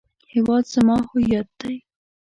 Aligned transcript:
هیواد 0.33 0.63
زما 0.73 0.97
هویت 1.09 1.47
دی 1.59 1.75